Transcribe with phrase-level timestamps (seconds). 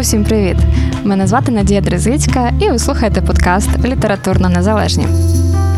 [0.00, 0.56] Усім привіт!
[1.04, 5.06] Мене звати Надія Дрезицька, і ви слухаєте подкаст Літературно Незалежні.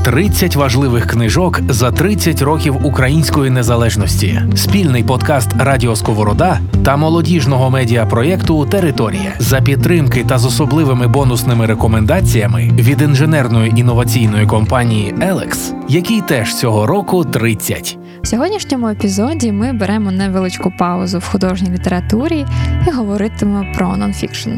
[0.09, 4.43] 30 важливих книжок за 30 років української незалежності.
[4.57, 12.71] Спільний подкаст Радіо Сковорода та молодіжного медіапроєкту Територія за підтримки та з особливими бонусними рекомендаціями
[12.79, 17.99] від інженерної інноваційної компанії Елекс, який теж цього року 30.
[18.23, 22.47] В сьогоднішньому епізоді ми беремо невеличку паузу в художній літературі
[22.89, 24.51] і говоритимемо про нонфікшн,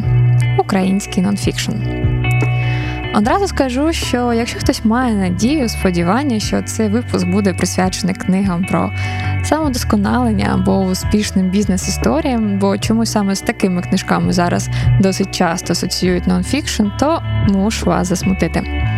[0.59, 1.73] український нонфікшн.
[3.14, 8.92] Одразу скажу, що якщо хтось має надію, сподівання, що цей випуск буде присвячений книгам про
[9.45, 14.69] самодосконалення або успішним бізнес-історіям, бо чомусь саме з такими книжками зараз
[15.00, 18.89] досить часто асоціюють нонфікшн, то мушу вас засмутити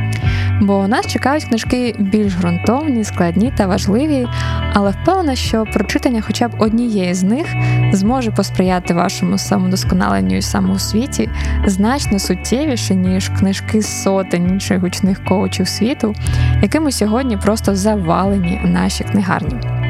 [0.62, 4.26] бо нас чекають книжки більш ґрунтовні, складні та важливі,
[4.72, 7.46] але впевнена, що прочитання хоча б однієї з них
[7.92, 11.28] зможе посприяти вашому самодосконаленню і самоосвіті
[11.66, 16.14] значно суттєвіше, ніж книжки сотень інших гучних коучів світу,
[16.62, 19.81] якими сьогодні просто завалені наші книгарні.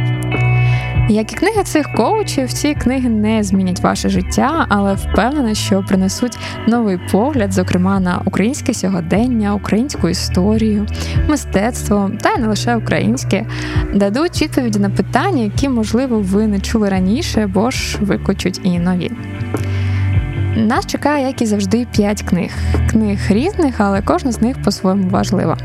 [1.08, 6.38] Як і книги цих коучів, ці книги не змінять ваше життя, але впевнена, що принесуть
[6.68, 10.86] новий погляд, зокрема на українське сьогодення, українську історію,
[11.28, 13.46] мистецтво та й не лише українське,
[13.94, 19.10] дадуть відповіді на питання, які, можливо, ви не чули раніше, бо ж викочуть і нові.
[20.56, 22.50] Нас чекає, як і завжди, п'ять книг.
[22.90, 25.56] Книг різних, але кожна з них по-своєму важлива.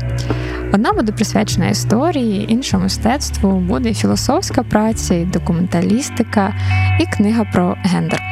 [0.72, 6.54] Одна буде присвячена історії, інша мистецтву, буде філософська праця, і документалістика
[7.00, 8.22] і книга про гендер.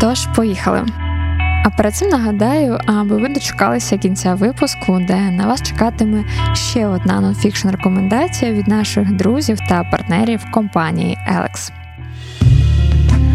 [0.00, 0.86] Тож, поїхали.
[1.64, 6.24] А перед цим нагадаю, аби ви дочекалися кінця випуску, де на вас чекатиме
[6.54, 11.72] ще одна нонфікшн рекомендація від наших друзів та партнерів компанії Елекс.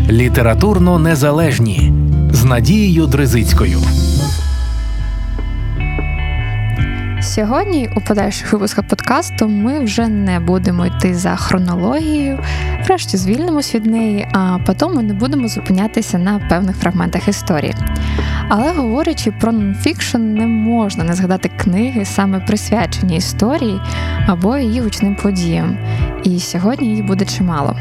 [0.10, 1.94] Літературно незалежні
[2.32, 3.80] з Надією Дризицькою.
[7.22, 12.40] Сьогодні, у подальших випусках подкасту, ми вже не будемо йти за хронологією,
[12.86, 17.76] врешті звільнимось від неї, а потім ми не будемо зупинятися на певних фрагментах історії.
[18.50, 23.80] Але говорячи про нонфікшн, не можна не згадати книги, саме присвячені історії
[24.28, 25.78] або її гучним подіям.
[26.24, 27.76] І сьогодні їх буде чимало.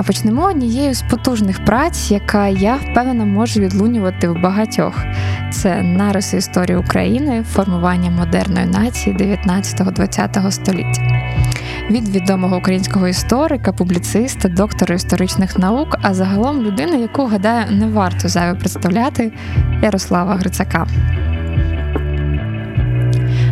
[0.00, 5.04] А почнемо однією з потужних праць, яка я впевнена може відлунювати в багатьох.
[5.52, 11.02] Це нариси історії України, формування модерної нації 19-20 століття.
[11.90, 18.28] Від відомого українського історика, публіциста, доктора історичних наук, а загалом людини, яку гадаю, не варто
[18.28, 19.32] зайве представляти
[19.82, 20.86] Ярослава Грицака.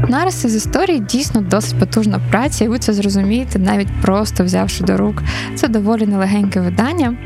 [0.08, 4.96] Нариси з історії дійсно досить потужна праця, і ви це зрозумієте, навіть просто взявши до
[4.96, 5.22] рук.
[5.54, 7.16] Це доволі нелегеньке видання.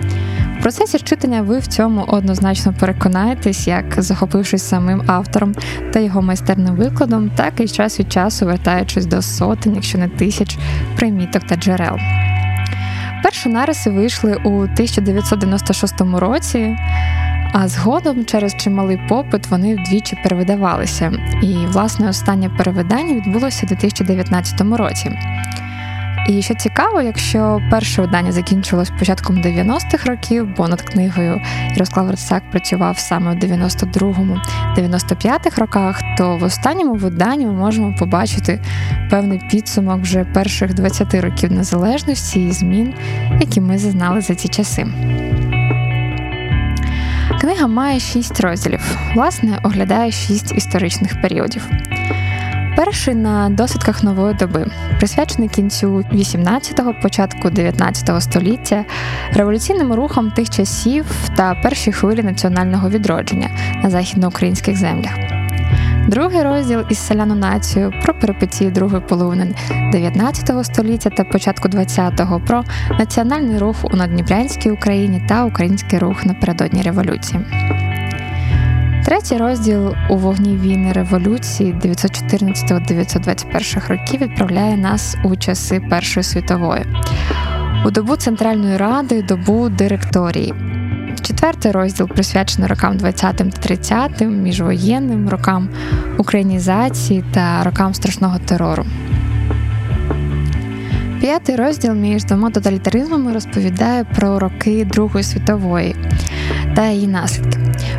[0.59, 5.55] В процесі читання ви в цьому однозначно переконаєтесь, як захопившись самим автором
[5.93, 10.59] та його майстерним викладом, так і час від часу вертаючись до сотень, якщо не тисяч
[10.97, 11.97] приміток та джерел.
[13.23, 16.77] Перші нариси вийшли у 1996 році.
[17.53, 21.13] А згодом через чималий попит вони вдвічі перевидавалися.
[21.43, 25.13] І, власне, останнє перевидання відбулося у 2019 році.
[26.29, 31.41] І що цікаво, якщо перше видання закінчилось початком 90-х років, бо над книгою
[31.71, 38.61] Ярослав Рицак працював саме у 92-95 роках, то в останньому виданні ми можемо побачити
[39.11, 42.95] певний підсумок вже перших 20 років незалежності і змін,
[43.41, 44.87] які ми зазнали за ці часи.
[47.43, 51.71] Книга має шість розділів, власне, оглядає шість історичних періодів.
[52.77, 54.67] Перший на досвідках нової доби,
[54.99, 58.85] присвячений кінцю 18-го, початку 19-го століття,
[59.33, 61.05] революційним рухам тих часів
[61.37, 63.51] та першій хвилі національного відродження
[63.83, 65.13] на західноукраїнських землях.
[66.09, 69.55] Другий розділ із селяну націю про перипетії другої половини
[69.93, 72.65] 19 століття та початку 20-го, про
[72.99, 77.41] національний рух у Надніпрянській Україні та український рух напередодні революції.
[79.05, 86.85] Третій розділ у вогні війни революції 914-921 років відправляє нас у часи Першої світової,
[87.87, 90.72] у добу Центральної Ради, добу директорії.
[91.23, 95.69] Четвертий розділ присвячений рокам 20 та 30, міжвоєнним рокам
[96.19, 98.85] українізації та рокам страшного терору.
[101.21, 105.97] П'ятий розділ між двома тоталітаризмами розповідає про роки Другої світової
[106.77, 107.59] та її наслідки,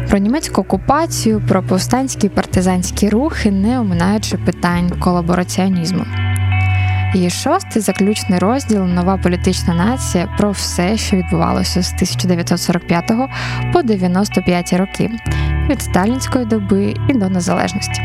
[0.09, 6.05] про німецьку окупацію, про повстанські партизанські рухи, не оминаючи питань колабораціонізму.
[7.13, 13.11] І шостий заключний розділ Нова політична нація про все, що відбувалося з 1945
[13.73, 15.11] по 95 роки
[15.69, 18.01] від сталінської доби і до незалежності.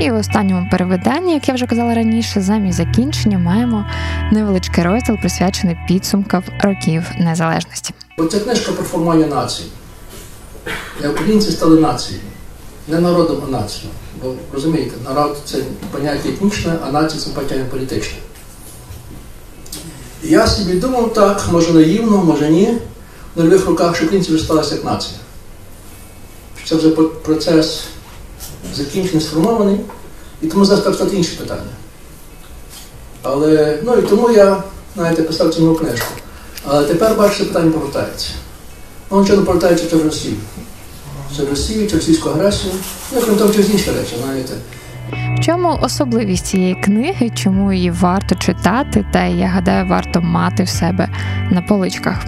[0.00, 3.84] І в останньому перевиданні, як я вже казала раніше, замість закінчення маємо
[4.32, 7.94] невеличкий розділ, присвячений підсумкам років незалежності.
[8.18, 9.68] Бо ця книжка про формування нації.
[11.10, 12.24] Українці стали нацією.
[12.88, 13.90] Не народом, а нацією.
[14.22, 15.58] Бо розумієте, народ це
[15.90, 18.18] поняття етнічне, а нація це поняття політичне.
[20.22, 22.78] І я собі думав так, може наївно, може ні,
[23.34, 25.18] в нульових роках, що українці вже сталися як нація.
[26.64, 26.88] Це вже
[27.24, 27.84] процес
[28.76, 29.80] закінчений, сформований,
[30.42, 31.70] і тому зараз так стати інші питання.
[33.22, 34.62] Але, ну і тому я,
[34.94, 36.12] знаєте, писав цю книжку.
[36.66, 38.28] Але тепер, бачите, питання повертається.
[39.10, 40.36] Ну, нічого не повертається через Росію.
[41.36, 42.74] Через Росію, через російську агресію,
[43.12, 44.54] ну, і крім того, через речі, знаєте.
[45.38, 50.68] В чому особливість цієї книги, чому її варто читати, та я гадаю, варто мати в
[50.68, 51.08] себе
[51.50, 52.24] на поличках.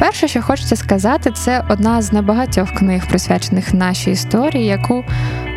[0.00, 5.04] Перше, що хочеться сказати, це одна з небагатьох книг, присвячених нашій історії, яку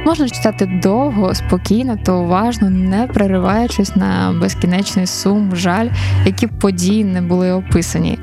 [0.10, 5.90] можна читати довго, спокійно та уважно, не перериваючись на безкінечний сум, жаль,
[6.26, 8.20] які події не були описані.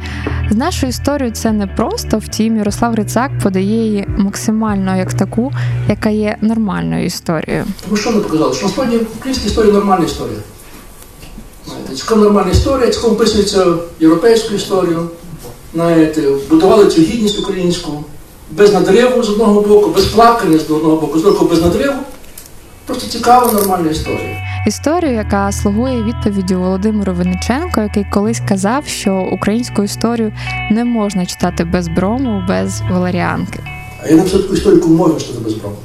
[0.50, 5.52] З нашою історією це не просто, втім, Ярослав Рицак подає її максимально як таку,
[5.88, 7.64] яка є нормальною історією.
[7.84, 10.38] Тому що вони показали, що насправді українська історія нормальна історія.
[11.94, 13.66] Цілком нормальна історія, цілком описується
[14.00, 15.10] європейську історію.
[15.74, 18.04] Знаєте, будували цю гідність українську,
[18.50, 21.98] без надриву з одного боку, без плакання з одного боку, з другого без надриву.
[22.86, 24.42] Просто цікава, нормальна історія.
[24.66, 30.32] Історію, яка слугує відповіддю Володимиру Винниченко, який колись казав, що українську історію
[30.70, 33.60] не можна читати без брому, без валеріанки.
[34.04, 35.76] А я написав таку історію, можна читати без брому.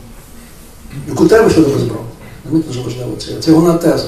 [1.07, 2.05] Яку треба читати без брому.
[2.51, 3.39] Мені дуже важливо це.
[3.39, 4.07] Це головна теза.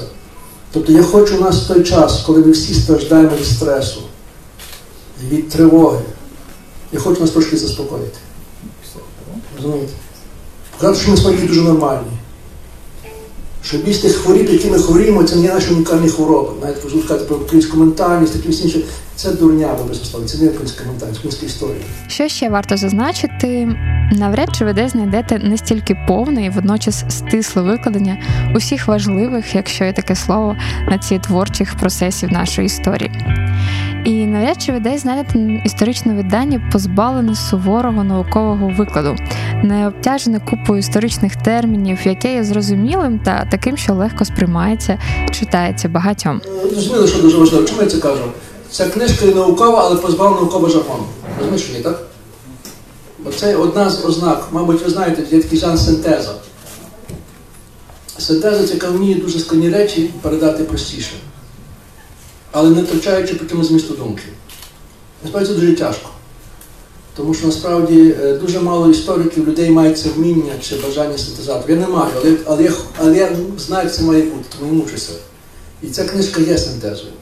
[0.72, 4.00] Тобто я хочу у нас в той час, коли ми всі страждаємо від стресу,
[5.30, 6.00] від тривоги.
[6.92, 8.18] Я хочу нас трошки заспокоїти.
[9.56, 9.92] Розумієте?
[10.70, 12.10] Показати, що ми справді дуже нормальні.
[13.64, 16.50] Що більш тих які ми хворіємо, це не наші унікальні хвороби.
[16.62, 18.84] Навіть можна сказати про українську ментальність, такі всі інші.
[19.16, 21.76] Це дурня, безусловно, це не українська ментальність, українська історія.
[22.08, 23.76] Що ще варто зазначити,
[24.12, 28.18] навряд чи ви де знайдете настільки повне і водночас стисле викладення
[28.56, 30.56] усіх важливих, якщо є таке слово,
[30.90, 33.10] на ці творчих процесів нашої історії.
[34.04, 39.16] І навряд чи ви десь знайдете історичне видання, позбавлене суворого наукового викладу,
[39.62, 44.98] не обтяжене купою історичних термінів, яке є зрозумілим та таким, що легко сприймається,
[45.30, 46.40] читається багатьом.
[46.72, 47.64] Зрозуміло, що дуже важливо.
[47.64, 48.22] Чому я це кажу?
[48.70, 51.04] Ця книжка є наукова, але позбавлена наукового жаргону.
[51.38, 52.02] Розумієш, є, так?
[53.18, 54.48] Бо це одна з ознак.
[54.52, 56.34] Мабуть, ви знаєте, є такий жанр синтеза.
[58.18, 61.12] Синтеза це яка вміє дуже складні речі передати простіше,
[62.54, 64.22] але не втрачаючи при тому змісту думки.
[65.22, 66.10] Насправді це дуже тяжко.
[67.16, 71.74] Тому що насправді е, дуже мало істориків, людей мають це вміння чи бажання синтезатора.
[71.74, 75.12] Я не маю, але, але, але я знаю, як це має бути, тому я мучуся.
[75.82, 77.12] І ця книжка є синтезою.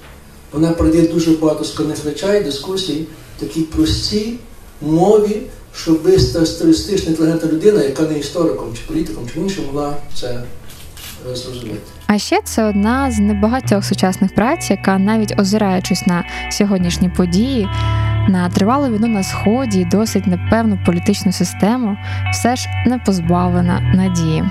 [0.52, 3.06] Вона передає дуже багато складних речей, дискусій,
[3.38, 4.38] такій простій
[4.80, 5.42] мові,
[5.76, 10.42] щоб статистична інтелігентна людина, яка не істориком, чи політиком, чи іншим, могла це
[11.34, 11.76] зрозуміти.
[12.06, 17.68] А ще це одна з небагатьох сучасних праць, яка навіть озираючись на сьогоднішні події,
[18.28, 21.96] на тривалу війну на сході і досить непевну політичну систему,
[22.32, 24.44] все ж не позбавлена надії.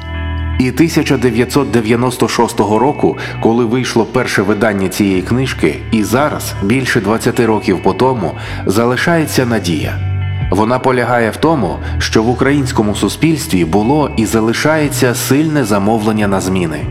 [0.59, 7.93] І 1996 року, коли вийшло перше видання цієї книжки, і зараз, більше 20 років по
[7.93, 8.31] тому,
[8.65, 10.10] залишається надія.
[10.51, 16.86] Вона полягає в тому, що в українському суспільстві було і залишається сильне замовлення на зміни.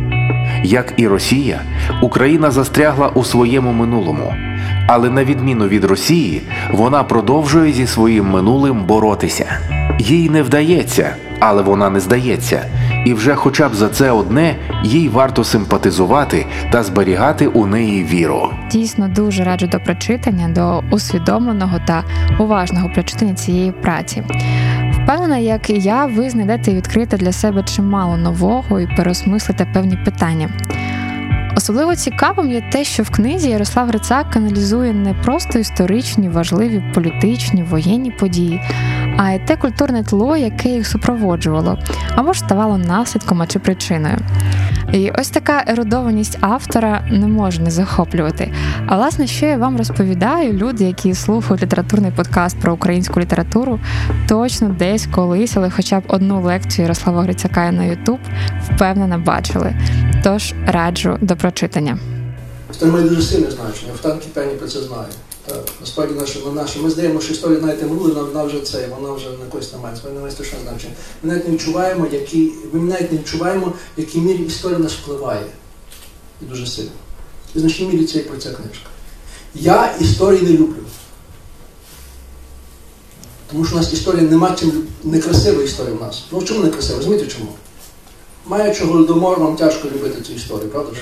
[0.64, 1.60] Як і Росія,
[2.02, 4.34] Україна застрягла у своєму минулому,
[4.86, 9.46] але на відміну від Росії, вона продовжує зі своїм минулим боротися.
[9.98, 12.66] Їй не вдається, але вона не здається.
[13.04, 18.50] І вже хоча б за це одне їй варто симпатизувати та зберігати у неї віру.
[18.70, 22.04] Дійсно дуже раджу до прочитання, до усвідомленого та
[22.38, 24.22] уважного прочитання цієї праці.
[24.92, 29.96] Впевнена, як і я, ви знайдете і відкрите для себе чимало нового і переосмислите певні
[30.04, 30.48] питання.
[31.60, 37.62] Особливо цікавим є те, що в книзі Ярослав Грицак аналізує не просто історичні, важливі політичні,
[37.62, 38.62] воєнні події,
[39.16, 41.78] а й те культурне тло, яке їх супроводжувало,
[42.14, 44.16] або ж ставало наслідком а чи причиною.
[44.92, 48.52] І ось така ерудованість автора не може не захоплювати.
[48.86, 53.80] А власне, що я вам розповідаю, люди, які слухають літературний подкаст про українську літературу,
[54.28, 58.18] точно десь колись, але хоча б одну лекцію Ярослава Грицака на Ютуб
[58.62, 59.74] впевнено бачили.
[60.22, 61.98] Тож раджу до прочитання.
[62.70, 63.92] Історія має дуже сильне значення.
[63.98, 65.08] Втанки певні про це знає.
[65.80, 66.80] Насправді наша, на наша.
[66.80, 69.78] Ми здаємо, що історія знаєте, минуле, вона, вона вже це, вона вже на когось не
[69.78, 70.92] має, це не має страшне значення.
[71.22, 75.46] Ми навіть не відчуваємо, які, ми навіть не відчуваємо, в якій мірі історія нас впливає.
[76.42, 76.90] І дуже сильно.
[77.54, 78.86] І в значній мірі це і про ця книжка.
[79.54, 80.82] Я історії не люблю.
[83.50, 84.72] Тому що у нас історія нема чим
[85.04, 86.24] некрасива історія в нас.
[86.32, 86.98] Ну чому некрасива?
[86.98, 87.50] Розумієте чому?
[88.46, 91.00] Маючи голодомор, вам тяжко любити цю історію, правда ж?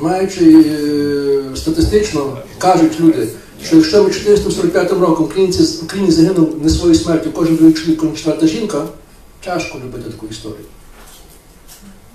[0.00, 3.28] Маючи е, статистично, кажуть люди,
[3.64, 7.74] що якщо в 445 році в Україні, в Україні загинув не своєю смертю кожен другий
[7.74, 8.84] чоловік, кожна четверта жінка,
[9.44, 10.64] тяжко любити таку історію.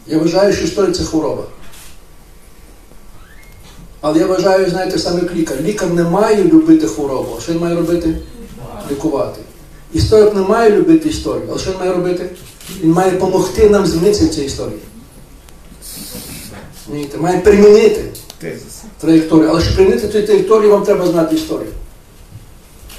[0.08, 1.44] Я вважаю, що історія це хвороба.
[4.02, 5.58] Але я вважаю, знаєте, саме як лікар.
[5.62, 8.18] Лікар не має любити хворобу, а що він має робити?
[8.92, 9.42] Лікувати.
[9.94, 12.30] Історик не має любити історію, але що він має робити?
[12.84, 14.80] Він має допомогти нам змінитися в цій історії.
[17.20, 18.04] Має примінити
[19.00, 19.50] траєкторію.
[19.50, 21.70] Але щоб примінити цю траєкторію, вам треба знати історію.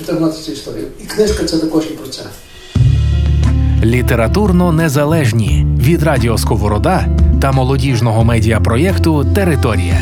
[0.00, 0.86] І треба знати цю історію.
[1.02, 2.22] І книжка це також і про це.
[3.84, 7.06] Літературно незалежні від Радіо Сковорода
[7.42, 10.00] та молодіжного медіапроєкту Територія.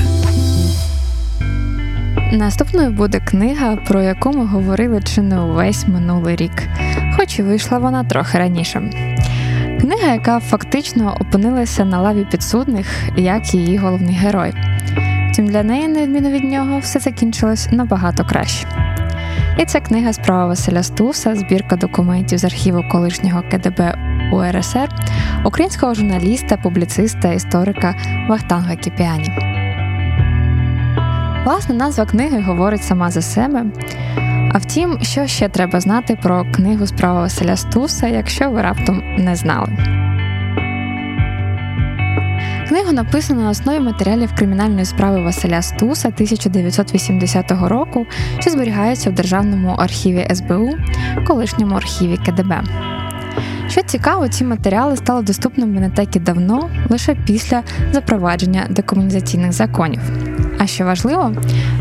[2.32, 6.62] Наступною буде книга, про яку ми говорили чи не увесь минулий рік,
[7.16, 8.82] хоч і вийшла вона трохи раніше.
[9.87, 14.52] Книга, яка фактично опинилася на лаві підсудних, як і її головний герой.
[15.31, 18.66] Втім, для неї, на відміну від нього, все закінчилось набагато краще.
[19.59, 23.99] І це книга справа Василя Стуса, збірка документів з архіву колишнього КДБ
[24.33, 24.88] УРСР,
[25.45, 27.95] українського журналіста, публіциста, історика
[28.28, 29.31] Вахтанга Кіпіані.
[31.45, 33.64] Власне, назва книги говорить сама за себе.
[34.56, 39.36] А втім, що ще треба знати про книгу справа Василя Стуса, якщо ви раптом не
[39.36, 39.68] знали.
[42.68, 48.06] Книгу написано на основі матеріалів кримінальної справи Василя Стуса 1980 року,
[48.38, 50.70] що зберігається в Державному архіві СБУ,
[51.26, 52.62] колишньому архіві КДБ.
[53.68, 60.00] Що цікаво, ці матеріали стали доступними не так і давно, лише після запровадження декомунізаційних законів.
[60.66, 61.32] А що важливо,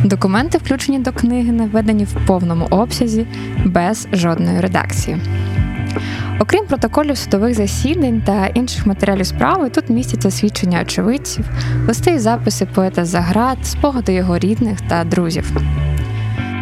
[0.04, 3.26] документи, включені до книги, наведені в повному обсязі
[3.66, 5.18] без жодної редакції.
[6.40, 11.46] Окрім протоколів судових засідань та інших матеріалів справи, тут містяться свідчення очевидців,
[11.88, 15.58] листи і записи поета Заград, спогади його рідних та друзів.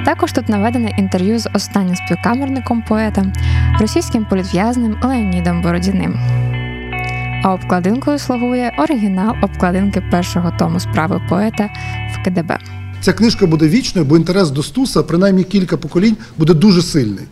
[0.05, 3.25] Також тут наведене інтерв'ю з останнім співкамерником поета,
[3.79, 6.42] російським політв'язним Леонідом Бородіним.
[7.43, 11.69] А обкладинкою слугує оригінал обкладинки першого тому справи поета
[12.13, 12.59] в КДБ.
[13.01, 17.25] Ця книжка буде вічною, бо інтерес до Стуса, принаймні кілька поколінь, буде дуже сильний.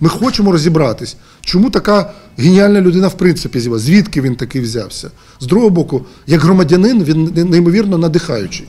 [0.00, 5.10] Ми хочемо розібратись, чому така геніальна людина в принципі з'явилася, звідки він такий взявся.
[5.40, 8.66] З другого боку, як громадянин, він неймовірно надихаючий.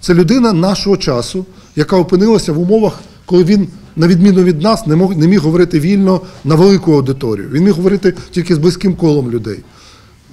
[0.00, 5.26] Це людина нашого часу, яка опинилася в умовах, коли він, на відміну від нас, не
[5.26, 7.48] міг говорити вільно на велику аудиторію.
[7.52, 9.58] Він міг говорити тільки з близьким колом людей.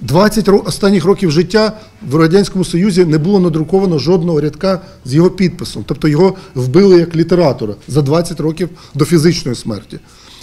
[0.00, 1.72] 20 останніх років життя
[2.10, 5.84] в Радянському Союзі не було надруковано жодного рядка з його підписом.
[5.86, 9.98] Тобто його вбили як літератора за 20 років до фізичної смерті.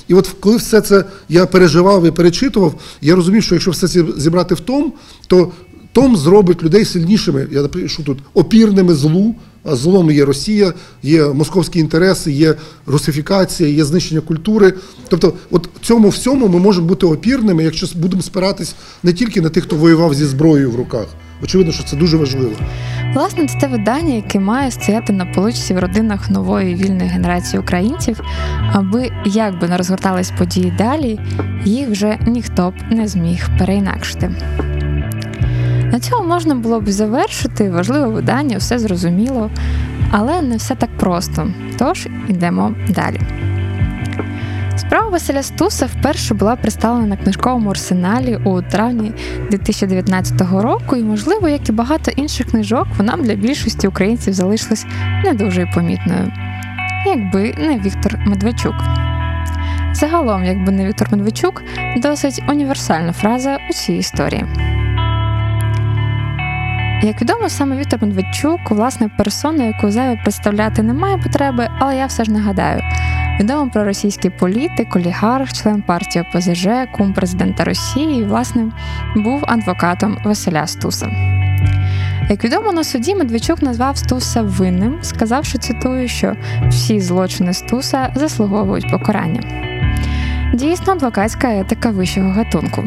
[0.08, 4.04] І от коли все це я переживав і перечитував, я розумів, що якщо все це
[4.18, 4.94] зібрати в том,
[5.28, 5.52] то
[5.96, 7.48] том зробить людей сильнішими.
[7.52, 9.36] Я напишу тут опірними злу.
[9.68, 10.74] А злом є Росія,
[11.04, 14.74] є московські інтереси, є русифікація, є знищення культури.
[15.08, 19.64] Тобто, от цьому всьому ми можемо бути опірними, якщо будемо спиратись не тільки на тих,
[19.64, 21.06] хто воював зі зброєю в руках.
[21.44, 22.52] Очевидно, що це дуже важливо.
[23.14, 28.22] Власне, це те видання, яке має стояти на поличці в родинах нової вільної генерації українців,
[28.74, 31.20] аби як би не розгортались події далі,
[31.66, 34.32] їх вже ніхто б не зміг переінакшити.
[35.96, 39.50] На цьому можна було б завершити важливе видання, все зрозуміло,
[40.12, 41.48] але не все так просто.
[41.80, 43.20] Тож ідемо далі.
[44.78, 49.12] Справа Василя Стуса вперше була представлена на книжковому арсеналі у травні
[49.50, 54.86] 2019 року, і, можливо, як і багато інших книжок, вона для більшості українців залишилась
[55.26, 56.32] не дуже помітною,
[57.06, 58.76] якби не Віктор Медведчук.
[59.94, 61.64] Загалом, якби не Віктор Медведчук,
[61.98, 64.46] досить універсальна фраза у цій історії.
[67.06, 72.24] Як відомо, саме Віктор Медведчук, власне, персона, яку зайве представляти немає потреби, але я все
[72.24, 72.82] ж нагадаю.
[73.40, 78.72] Відомо про російський політик, олігарх, член партії ОПЗЖ, кум президента Росії, і, власне,
[79.16, 81.10] був адвокатом Василя Стуса.
[82.30, 86.36] Як відомо на суді, Медведчук назвав Стуса винним, сказавши, цитую, що
[86.70, 89.42] всі злочини Стуса заслуговують покарання.
[90.54, 92.84] Дійсно, адвокатська етика вищого гатунку.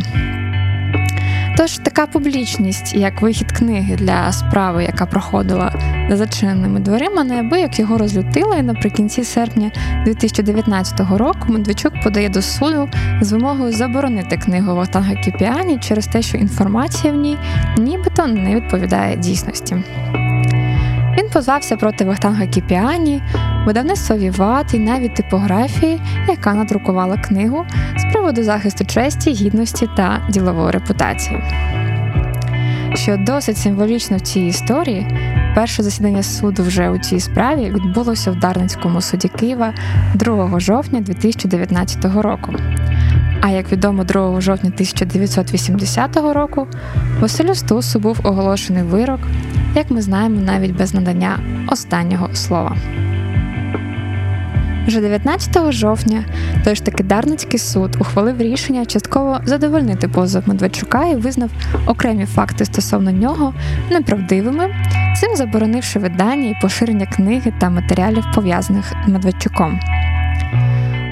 [1.59, 5.73] Тож така публічність, як вихід книги для справи, яка проходила
[6.11, 9.71] за зачиненими дверима, неабияк його розлютила, і наприкінці серпня
[10.05, 12.89] 2019 року Медведчук подає до суду
[13.21, 17.37] з вимогою заборонити книгу Вахтанга Кіпіані через те, що інформація в ній
[17.79, 19.77] нібито не відповідає дійсності.
[21.19, 23.23] Він позвався проти Вахтанга Кіпіані,
[23.69, 30.71] видавництва Віват і навіть типографії, яка надрукувала книгу з приводу захисту честі, гідності та ділової
[30.71, 31.43] репутації.
[32.95, 35.07] Що досить символічно в цій історії,
[35.55, 39.75] перше засідання суду вже у цій справі відбулося в Дарницькому суді Києва
[40.15, 42.55] 2 жовтня 2019 року.
[43.41, 46.67] А як відомо, 2 жовтня 1980 року
[47.21, 49.21] Василю Стусу був оголошений вирок,
[49.75, 52.77] як ми знаємо, навіть без надання останнього слова.
[54.89, 56.25] Вже 19 жовтня
[56.65, 61.51] той ж таки Дарницький суд ухвалив рішення частково задовольнити позов Медведчука і визнав
[61.87, 63.55] окремі факти стосовно нього
[63.91, 64.75] неправдивими,
[65.21, 69.81] цим заборонивши видання і поширення книги та матеріалів пов'язаних з Медведчуком.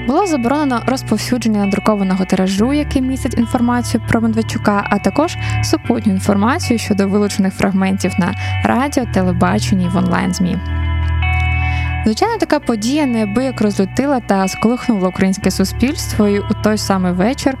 [0.07, 7.07] Було заборонено розповсюдження надрукованого тиражу, який містить інформацію про Медведчука, а також супутню інформацію щодо
[7.07, 10.57] вилучених фрагментів на радіо, телебаченні і в онлайн-змі.
[12.07, 17.57] Звичайно, така подія неабияк розлютила та сколихнула українське суспільство, і у той самий вечір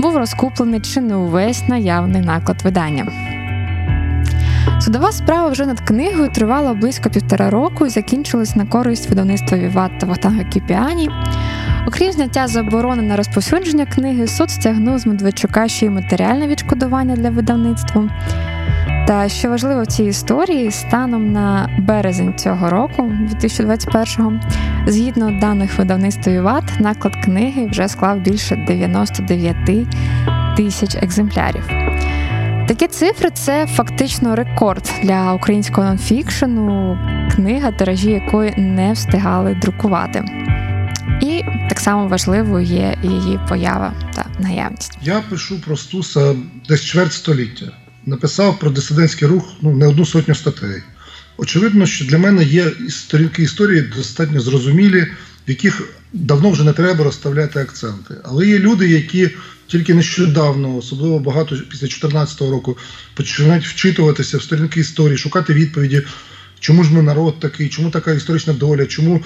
[0.00, 3.06] був розкуплений чи не увесь наявний наклад видання.
[4.80, 9.98] Судова справа вже над книгою тривала близько півтора року і закінчилась на користь видавництва Віват
[9.98, 11.10] та Вахтанга Кіпіані.
[11.86, 17.30] Окрім зняття заборони на розповсюдження книги, суд стягнув з Медведчука ще й матеріальне відшкодування для
[17.30, 18.08] видавництва.
[19.08, 23.12] Та що важливо в цій історії, станом на березень цього року,
[23.42, 24.40] 2021-го,
[24.86, 29.56] згідно даних видавництва ЮВАТ, наклад книги вже склав більше 99
[30.56, 31.68] тисяч екземплярів.
[32.68, 36.98] Такі цифри це фактично рекорд для українського нонфікшену,
[37.34, 40.24] книга, тиражі якої не встигали друкувати.
[41.22, 44.98] І так само важливою є її поява та наявність.
[45.02, 46.34] Я пишу про Стуса
[46.68, 47.66] десь чверть століття.
[48.08, 50.82] Написав про дисидентський рух ну, не одну сотню статей.
[51.36, 55.06] Очевидно, що для мене є сторінки історії достатньо зрозумілі,
[55.46, 58.14] в яких давно вже не треба розставляти акценти.
[58.24, 59.30] Але є люди, які
[59.66, 62.78] тільки нещодавно, особливо багато після 2014 року,
[63.14, 66.02] починають вчитуватися в сторінки історії, шукати відповіді,
[66.60, 69.24] чому ж ми народ такий, чому така історична доля, чому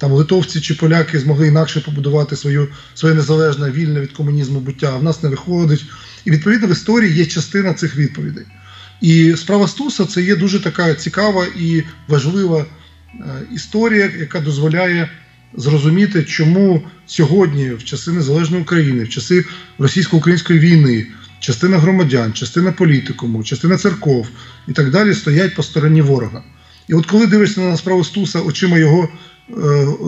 [0.00, 4.96] там литовці чи поляки змогли інакше побудувати свою, своє незалежне, вільне від комунізму буття, а
[4.96, 5.84] в нас не виходить.
[6.24, 8.44] І відповідно в історії є частина цих відповідей.
[9.00, 12.66] І справа Стуса це є дуже така цікава і важлива
[13.54, 15.10] історія, яка дозволяє
[15.54, 19.44] зрозуміти, чому сьогодні, в часи незалежної України, в часи
[19.78, 21.06] російсько-української війни,
[21.40, 24.28] частина громадян, частина політикуму, частина церков
[24.68, 26.42] і так далі стоять по стороні ворога.
[26.88, 29.08] І от коли дивишся на справу Стуса очима його е,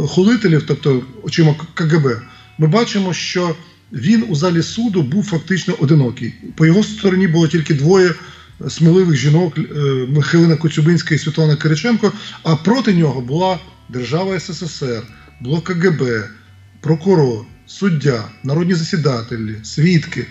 [0.08, 2.22] хулителів, тобто очима КГБ,
[2.58, 3.56] ми бачимо, що
[3.92, 6.34] він у залі суду був фактично одинокий.
[6.56, 8.14] По його стороні було тільки двоє
[8.68, 9.58] сміливих жінок
[10.08, 15.02] Михайлина Коцюбинська і Світлана Кириченко, а проти нього була держава СССР,
[15.40, 16.02] було КГБ,
[16.80, 20.26] прокурор, суддя, народні засідателі, свідки.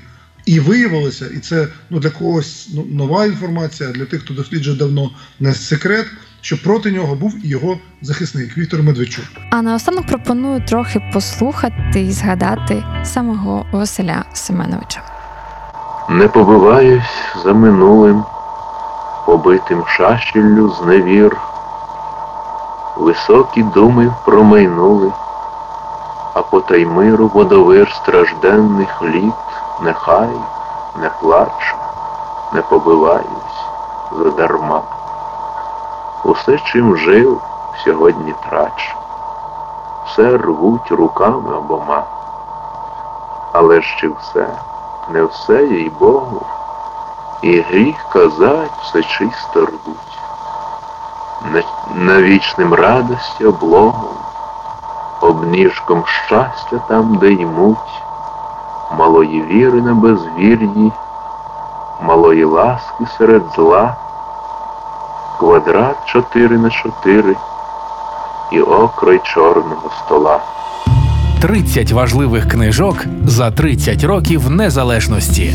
[0.45, 5.11] І виявилося, і це ну, для когось ну, нова інформація, для тих, хто досліджує давно
[5.39, 6.07] не секрет,
[6.41, 9.25] що проти нього був і його захисник Віктор Медведчук.
[9.49, 15.01] А наостанок пропоную трохи послухати і згадати самого Василя Семеновича.
[16.09, 17.03] Не побиваюсь
[17.43, 18.23] за минулим,
[19.25, 21.37] побитим шашіллю з невір.
[22.97, 25.11] Високі думи промайнули,
[26.33, 29.33] а по таймиру водовир стражденних літ
[29.83, 30.29] нехай
[31.01, 31.75] не плачу,
[32.53, 33.25] не побиваюсь
[34.17, 35.00] задарма.
[36.23, 37.41] Усе, чим жив,
[37.83, 38.95] сьогодні трачу,
[40.05, 42.03] все рвуть руками обома,
[43.51, 44.47] але ж чи все,
[45.09, 46.41] не все, їй Богу,
[47.41, 50.19] і гріх казать, все чисто рвуть,
[51.51, 51.63] не,
[51.95, 54.15] на вічним радості облогом,
[55.21, 58.03] обніжком щастя там, де ймуть,
[58.97, 60.91] малої віри на безвір'ї,
[62.01, 63.95] малої ласки серед зла
[65.41, 67.35] квадрат 4 на 4
[68.51, 70.39] і окрой чорного стола.
[71.41, 75.53] 30 важливих книжок за 30 років незалежності.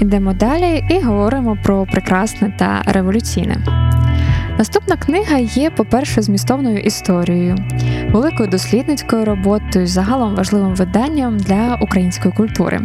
[0.00, 3.56] Йдемо далі і говоримо про прекрасне та революційне.
[4.58, 7.56] Наступна книга є, по-перше, змістовною історією,
[8.12, 12.80] великою дослідницькою роботою, загалом важливим виданням для української культури.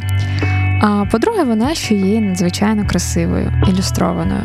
[0.81, 4.41] А по-друге, вона ще є надзвичайно красивою, ілюстрованою,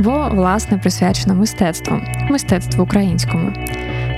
[0.00, 3.52] бо власне присвячена мистецтву, мистецтву українському.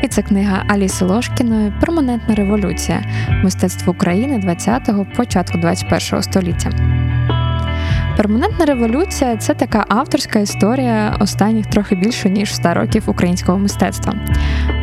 [0.02, 3.02] І це книга Аліси Лошкіної Перманентна революція
[3.44, 6.70] мистецтво України 20-го, початку 21-го століття.
[8.16, 14.14] Перманентна революція це така авторська історія останніх трохи більше ніж 100 років українського мистецтва.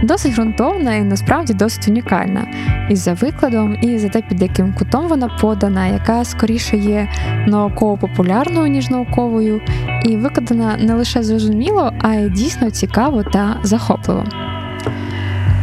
[0.04, 2.48] Досить ґрунтовна і насправді досить унікальна.
[2.89, 7.10] І за викладом, і за те, під яким кутом вона подана, яка скоріше є
[7.48, 9.62] науково-популярною, ніж науковою,
[10.06, 14.24] і викладена не лише зрозуміло, а й дійсно цікаво та захопливо.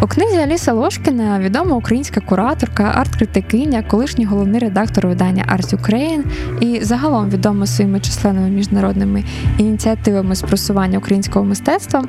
[0.03, 6.23] У книзі Аліса Лошкіна відома українська кураторка, арт-критикиня, колишній головний редактор видання Art Ukraine
[6.61, 9.25] і загалом відома своїми численними міжнародними
[9.59, 12.05] ініціативами з просування українського мистецтва,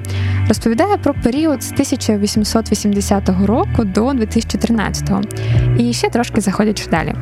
[0.47, 5.11] розповідає про період з 1880 року до 2013
[5.77, 7.15] і ще трошки заходячи далі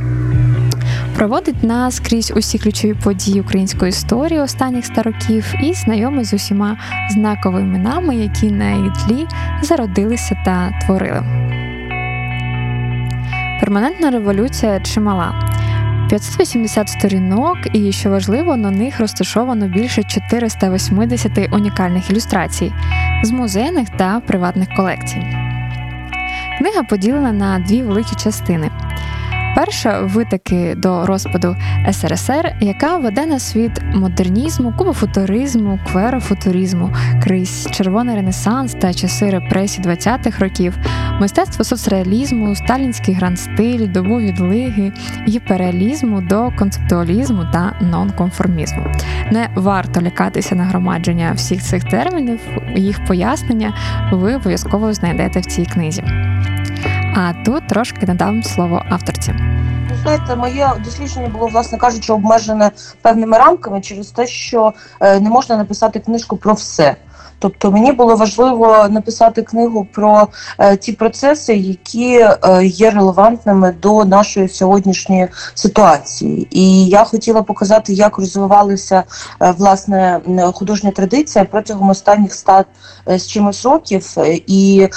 [1.16, 6.78] проводить нас крізь усі ключові події української історії останніх ста років і знайомить з усіма
[7.12, 9.28] знаковими іменами, які на її тлі
[9.62, 11.24] зародилися та творили.
[13.60, 15.50] Перманентна революція чимала.
[16.10, 22.74] 580 сторінок, і що важливо, на них розташовано більше 480 унікальних ілюстрацій
[23.24, 25.26] з музейних та приватних колекцій.
[26.58, 28.72] Книга поділена на дві великі частини.
[29.56, 31.56] Перша витаки до розпаду
[31.92, 36.90] СРСР, яка веде на світ модернізму, кубофутуризму, кверофутуризму,
[37.24, 40.78] крізь червоний ренесанс та часи репресій 20-х років,
[41.20, 44.92] мистецтво соцреалізму, сталінський гранд-стиль, добу відлиги,
[45.28, 48.86] гіперреалізму до концептуалізму та нонконформізму.
[49.32, 52.40] Не варто лякатися нагромадження всіх цих термінів,
[52.76, 53.74] їх пояснення
[54.12, 56.04] ви обов'язково знайдете в цій книзі.
[57.18, 59.34] А тут трошки надам слово авторці.
[60.02, 65.58] Знаєте, моє дослідження було, власне кажучи, обмежене певними рамками через те, що е, не можна
[65.58, 66.96] написати книжку про все.
[67.40, 70.28] Тобто мені було важливо написати книгу про
[70.60, 76.48] е, ті процеси, які е, є релевантними до нашої сьогоднішньої ситуації.
[76.52, 79.04] І я хотіла показати, як розвивалася
[79.42, 80.22] е, власне
[80.54, 82.66] художня традиція протягом останніх ста
[83.10, 84.16] е, з чимось років,
[84.48, 84.88] і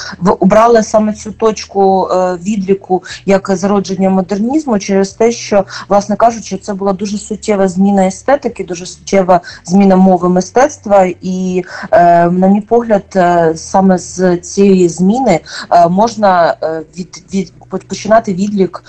[0.40, 6.74] обрала саме цю точку е, відліку як зародження модернізму через те, що, власне кажучи, це
[6.74, 11.64] була дуже суттєва зміна естетики, дуже суттєва зміна мови мистецтва і.
[11.92, 17.52] Е, на мій погляд, е, саме з цієї зміни е, можна е, від, від
[17.88, 18.84] починати відлік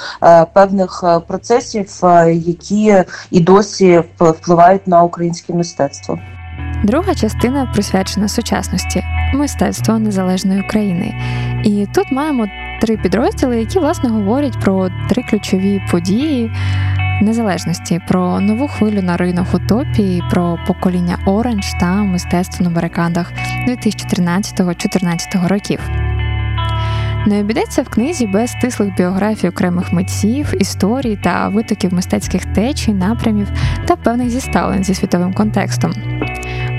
[0.54, 6.20] певних процесів, які і досі впливають на українське мистецтво.
[6.84, 11.16] Друга частина присвячена сучасності мистецтво незалежної України.
[11.66, 12.48] І тут маємо
[12.82, 16.52] три підрозділи, які власне говорять про три ключові події
[17.22, 23.32] незалежності, про нову хвилю на руїнах утопії, про покоління Оранж та мистецтво на барикадах
[23.68, 25.80] 2013-2014 років.
[27.28, 33.48] Не обійдеться в книзі без стислих біографій окремих митців, історій та витоків мистецьких течій, напрямів
[33.86, 35.94] та певних зіставлень зі світовим контекстом.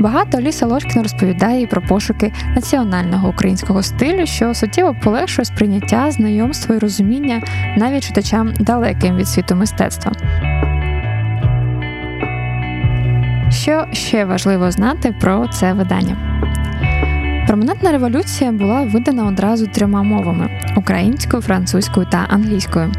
[0.01, 6.79] Багато Ліса Ложкіна розповідає про пошуки національного українського стилю, що суттєво полегшує сприйняття, знайомство і
[6.79, 7.43] розуміння
[7.77, 10.13] навіть читачам далеким від світу мистецтва.
[13.51, 16.17] Що ще важливо знати про це видання?
[17.47, 22.93] Перманентна революція була видана одразу трьома мовами українською, французькою та англійською.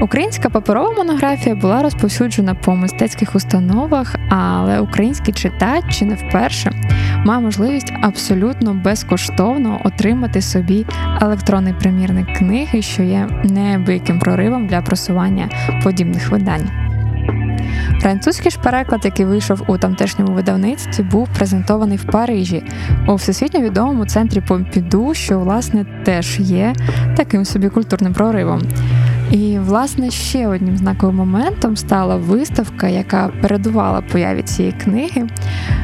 [0.00, 6.70] Українська паперова монографія була розповсюджена по мистецьких установах, але український читач чи не вперше
[7.24, 10.86] має можливість абсолютно безкоштовно отримати собі
[11.20, 15.48] електронний примірник книги, що є неабияким проривом для просування
[15.84, 16.70] подібних видань.
[18.00, 22.62] Французький ж переклад, який вийшов у тамтешньому видавництві, був презентований в Парижі
[23.08, 26.72] у всесвітньо відомому центрі Помпіду, що власне теж є
[27.16, 28.62] таким собі культурним проривом.
[29.30, 35.26] І, власне, ще одним знаковим моментом стала виставка, яка передувала появі цієї книги.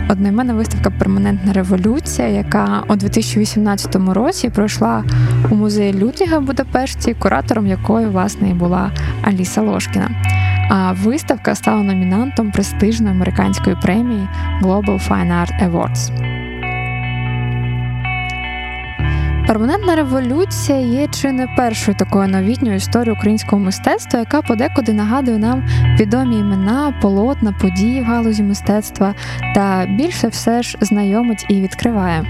[0.09, 5.05] Одноіменна виставка Перманентна революція, яка у 2018 році пройшла
[5.50, 8.90] у музеї Людвіга в Будапешті, куратором якої, власне, і була
[9.22, 10.11] Аліса Лошкіна.
[10.70, 14.28] А виставка стала номінантом престижної американської премії
[14.62, 16.33] Global Fine Art Awards.
[19.52, 25.68] Перманентна революція є чи не першою такою новітньою історією українського мистецтва, яка подекуди нагадує нам
[26.00, 29.14] відомі імена, полотна, події в галузі мистецтва
[29.54, 32.24] та більше все ж знайомить і відкриває.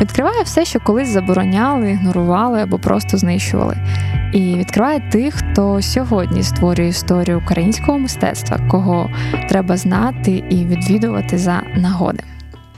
[0.00, 3.76] Відкриває все, що колись забороняли, ігнорували або просто знищували.
[4.32, 9.10] І відкриває тих, хто сьогодні створює історію українського мистецтва, кого
[9.48, 12.22] треба знати і відвідувати за нагоди.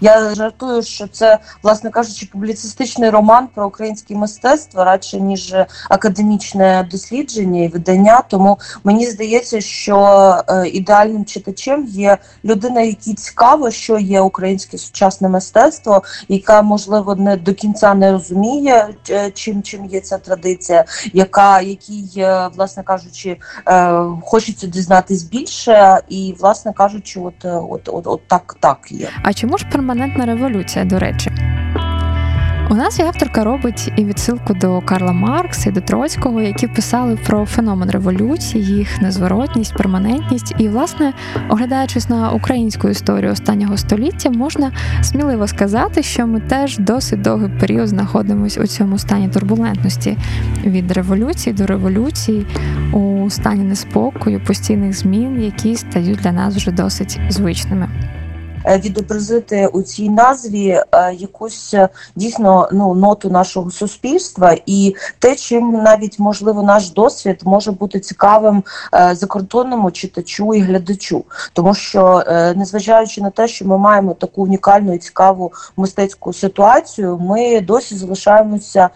[0.00, 5.54] Я жартую, що це, власне кажучи, публіцистичний роман про українське мистецтво радше ніж
[5.88, 8.22] академічне дослідження і видання.
[8.28, 9.96] Тому мені здається, що
[10.48, 17.36] е, ідеальним читачем є людина, якій цікаво, що є українське сучасне мистецтво, яка можливо не
[17.36, 23.36] до кінця не розуміє, е, чим чим є ця традиція, яка якій, е, власне кажучи,
[24.24, 29.08] хочеться дізнатись більше, і власне кажучи, от от, от, от так так є.
[29.22, 31.30] А чому ж перманентна революція, до речі.
[32.70, 37.18] У нас і авторка робить і відсилку до Карла Маркса і до Троцького, які писали
[37.26, 40.54] про феномен революції, їх незворотність, перманентність.
[40.58, 41.12] І, власне,
[41.48, 44.72] оглядаючись на українську історію останнього століття, можна
[45.02, 50.18] сміливо сказати, що ми теж досить довгий період знаходимося у цьому стані турбулентності
[50.64, 52.46] від революції до революції,
[52.92, 57.88] у стані неспокою, постійних змін, які стають для нас вже досить звичними.
[58.64, 65.36] Е, відобразити у цій назві е, якусь е, дійсно ну ноту нашого суспільства і те,
[65.36, 68.62] чим навіть можливо наш досвід може бути цікавим
[69.12, 72.22] закордонному читачу і глядачу, тому що
[72.56, 78.88] незважаючи на те, що ми маємо таку унікальну і цікаву мистецьку ситуацію, ми досі залишаємося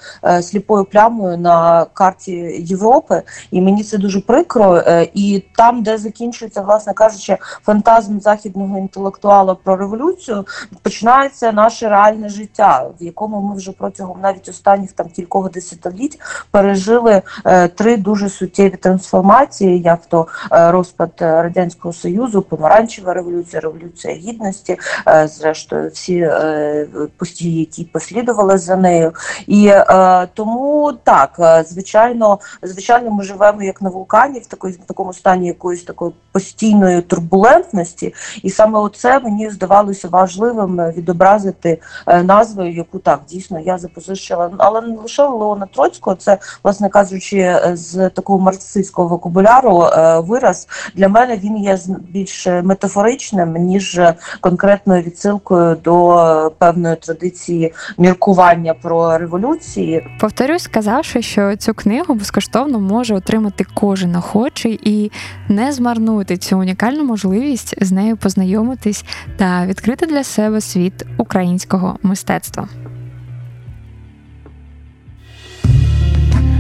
[0.43, 4.83] сліпою плямою на карті Європи, і мені це дуже прикро.
[5.15, 10.45] І там, де закінчується, власне кажучи, фантазм західного інтелектуала про революцію,
[10.83, 17.23] починається наше реальне життя, в якому ми вже протягом навіть останніх там кількох десятиліть пережили
[17.45, 24.79] е, три дуже суттєві трансформації, як то е, розпад радянського союзу, помаранчева революція, революція гідності,
[25.09, 29.13] е, зрештою, всі е, постії, які послідували за нею,
[29.47, 35.13] і е, тому так е, звичайно, звичайно, ми живемо як на вулкані, в такої такому
[35.13, 42.23] стані якоїсь такої постійної турбулентності, і саме оце мені мені здавалося важливим е, відобразити е,
[42.23, 44.51] назвою, яку так дійсно я запозичила.
[44.59, 49.85] Але не лише Леона Троцького, це, власне кажучи, е, з такого марксистського вокабуляру
[50.27, 51.79] вираз для мене він є
[52.11, 54.01] більш метафоричним, ніж
[54.41, 60.07] конкретною відсилкою до певної традиції міркування про революції.
[60.21, 65.11] Повторюсь, сказавши, що цю книгу безкоштовно може отримати кожен охочий і
[65.49, 69.05] не змарнуйте цю унікальну можливість з нею познайомитись
[69.37, 72.69] та відкрити для себе світ українського мистецтва.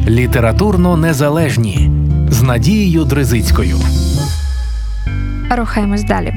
[0.08, 1.90] Літературно незалежні
[2.28, 3.76] з Надією Дризицькою.
[5.50, 6.34] Рухаємось далі.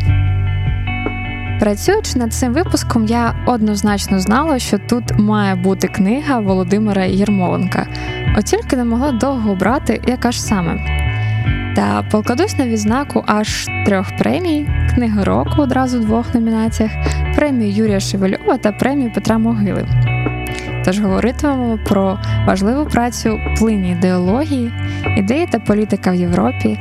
[1.60, 7.88] Працюючи над цим випуском, я однозначно знала, що тут має бути книга Володимира Єрмоленка.
[8.38, 11.07] От тільки не могла довго обрати, яка ж саме.
[11.78, 16.92] Та покладусь на відзнаку аж трьох премій: книги року одразу в двох номінаціях,
[17.36, 19.88] премію Юрія Шевельова та премію Петра Могили.
[20.86, 24.72] Тож говоритимемо про важливу працю плині ідеології,
[25.18, 26.80] ідеї та політика в Європі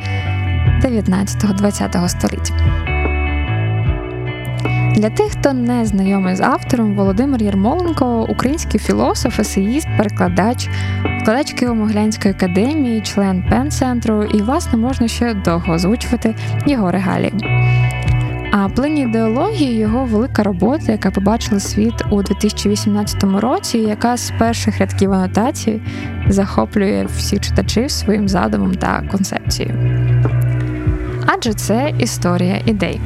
[0.82, 2.54] 19-20 століття.
[4.96, 10.68] Для тих, хто не знайомий з автором, Володимир Єрмоленко український філософ, есеїст, перекладач,
[11.18, 16.34] викладач Києво-Могилянської академії, член пен-центру, і, власне, можна ще довго озвучувати
[16.66, 17.32] його регалії.
[18.52, 24.78] А плині ідеології його велика робота, яка побачила світ у 2018 році, яка з перших
[24.78, 25.82] рядків анотації
[26.28, 29.74] захоплює всіх читачів своїм задумом та концепцією.
[31.26, 33.00] Адже це історія ідей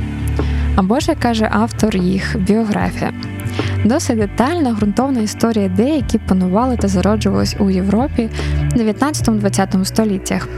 [0.80, 3.12] або ж, як каже автор їх біографія.
[3.84, 8.28] Досить детальна ґрунтовна історія ідей, які панували та зароджувались у Європі
[8.72, 10.48] в 19-20 століттях.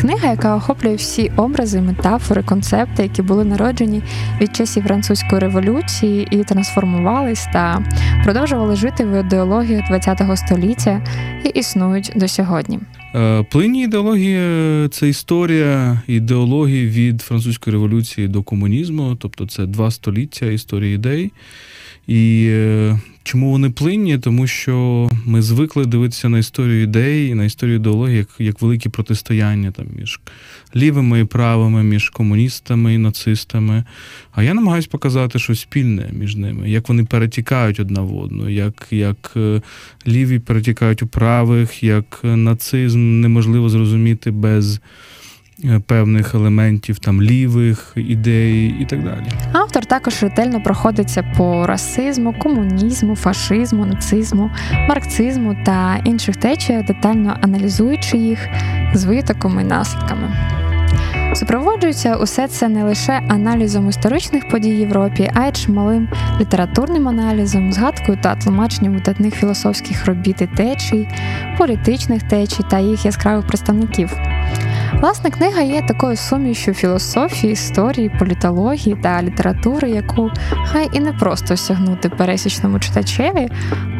[0.00, 4.02] Книга, яка охоплює всі образи, метафори, концепти, які були народжені
[4.40, 7.82] від часів французької революції і трансформувались та
[8.24, 11.00] продовжували жити в ідеології ХХ століття
[11.44, 12.78] і існують до сьогодні.
[13.14, 20.46] Е, плинні ідеологія це історія ідеології від французької революції до комунізму, тобто це два століття
[20.46, 21.32] історії ідей.
[22.06, 24.18] І е, чому вони плинні?
[24.18, 29.70] Тому що ми звикли дивитися на історію ідей, на історію ідеології як як великі протистояння
[29.70, 30.20] там між
[30.76, 33.84] лівими і правими, між комуністами і нацистами.
[34.32, 38.86] А я намагаюся показати щось спільне між ними, як вони перетікають одна в одну, як
[38.90, 39.62] як е,
[40.06, 44.80] ліві перетікають у правих, як нацизм неможливо зрозуміти без е,
[45.86, 49.26] певних елементів там лівих ідей і так далі.
[49.52, 54.50] Автор також ретельно проходиться по расизму, комунізму, фашизму, нацизму,
[54.88, 58.48] марксизму та інших течіях, детально аналізуючи їх
[58.94, 60.36] з витоками і наслідками.
[61.34, 66.08] Супроводжується усе це не лише аналізом історичних подій Європі, а й чималим
[66.40, 71.08] літературним аналізом, згадкою та тлумаченням видатних філософських робіт і течій,
[71.58, 74.10] політичних течій та їх яскравих представників.
[74.94, 80.30] Власне, книга є такою сумішю філософії, історії, політології та літератури, яку
[80.66, 83.48] хай і не просто осягнути пересічному читачеві,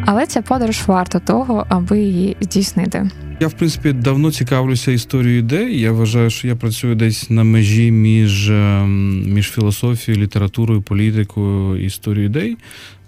[0.05, 3.09] але ця подорож варта того, аби її здійснити.
[3.41, 5.79] Я, в принципі, давно цікавлюся історією ідей.
[5.79, 12.29] Я вважаю, що я працюю десь на межі між, ем, між філософією, літературою, політикою, історією
[12.29, 12.57] ідей.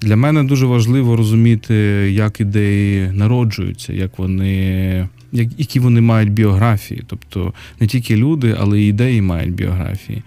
[0.01, 1.75] Для мене дуже важливо розуміти,
[2.11, 7.03] як ідеї народжуються, як вони, які вони мають біографії.
[7.07, 10.23] Тобто не тільки люди, але й ідеї мають біографії.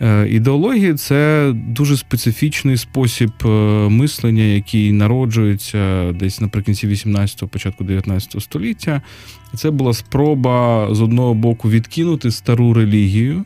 [0.00, 3.48] Е, Ідеологія це дуже специфічний спосіб е,
[3.88, 9.02] мислення, який народжується десь наприкінці 18-го, початку 19 століття.
[9.54, 13.44] І це була спроба з одного боку відкинути стару релігію.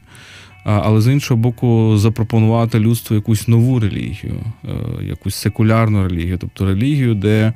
[0.65, 4.35] Але з іншого боку, запропонувати людству якусь нову релігію,
[4.65, 4.69] е,
[5.03, 7.53] якусь секулярну релігію, тобто релігію, де,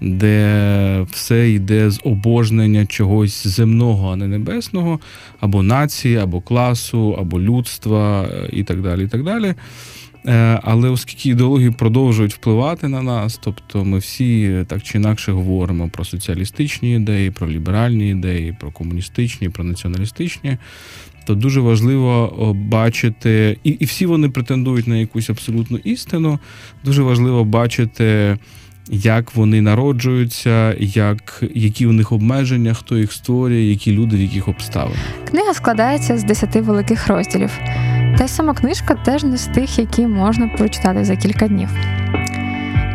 [0.00, 5.00] де все йде з обожнення чогось земного, а не небесного,
[5.40, 9.04] або нації, або класу, або людства е, і так далі.
[9.04, 9.54] і так далі.
[10.26, 15.88] Е, Але оскільки ідеології продовжують впливати на нас, тобто ми всі так чи інакше говоримо
[15.88, 20.56] про соціалістичні ідеї, про ліберальні ідеї, про комуністичні, про націоналістичні,
[21.26, 26.38] то дуже важливо бачити, і, і всі вони претендують на якусь абсолютну істину.
[26.84, 28.38] Дуже важливо бачити,
[28.88, 34.48] як вони народжуються, як, які у них обмеження, хто їх створює, які люди в яких
[34.48, 34.98] обставинах.
[35.30, 37.50] Книга складається з десяти великих розділів.
[38.18, 41.68] Та й сама книжка теж не з тих, які можна прочитати за кілька днів.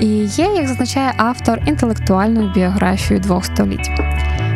[0.01, 3.89] І є, як зазначає автор, інтелектуальною біографією двох століть.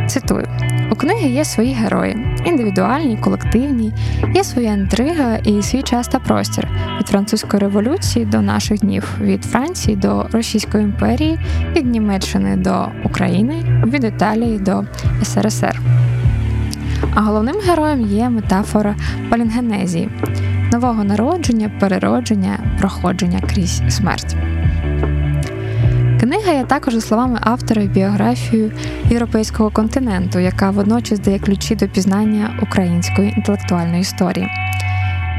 [0.10, 0.48] Цитую:
[0.92, 3.94] у книги є свої герої, індивідуальні, колективні,
[4.36, 6.68] є своя інтрига і свій час та простір.
[7.00, 11.40] Від французької революції до наших днів, від Франції до Російської імперії,
[11.76, 14.84] від Німеччини до України, від Італії до
[15.24, 15.82] СРСР.
[17.14, 18.96] А головним героєм є метафора
[19.30, 20.10] палінгенезії
[20.72, 24.36] нового народження, переродження, проходження крізь смерть.
[26.20, 28.72] Книга є також, за словами автора, біографією
[29.10, 34.48] європейського континенту, яка водночас дає ключі до пізнання української інтелектуальної історії.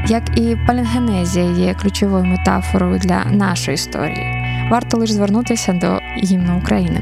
[0.07, 4.25] Як і палінгенезія є ключовою метафорою для нашої історії,
[4.71, 7.01] варто лише звернутися до гімну України.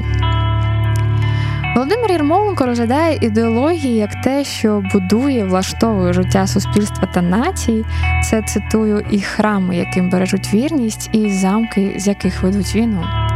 [1.76, 7.84] Володимир Єрмоленко розглядає ідеології як те, що будує, влаштовує життя суспільства та нації.
[8.24, 13.29] Це цитую і храми, яким бережуть вірність, і замки, з яких ведуть війну.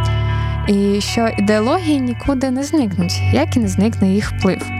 [0.66, 4.70] І що ідеології нікуди не зникнуть, як і не зникне їх вплив.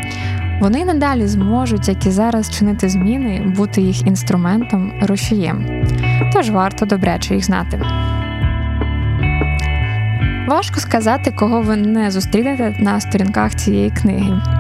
[0.61, 5.87] Вони надалі зможуть, як і зараз, чинити зміни, бути їх інструментом, рушієм.
[6.33, 7.81] Тож варто добряче їх знати.
[10.49, 14.54] Важко сказати, кого ви не зустрінете на сторінках цієї книги.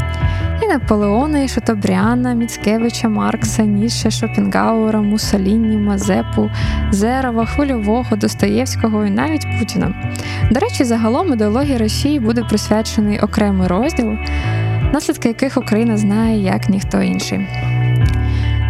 [0.64, 6.50] І Наполеона, і Шатобріана, Міцкевича, Маркса, Ніше, Шопенгауера, Муссоліні, Мазепу,
[6.90, 9.94] Зерова, Хвильового, Достоєвського і навіть Путіна.
[10.50, 14.12] До речі, загалом ідеології Росії буде присвячений окремий розділ,
[14.92, 17.48] наслідки яких Україна знає як ніхто інший.